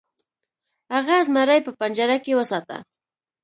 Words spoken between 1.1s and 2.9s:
زمری په پنجره کې وساته.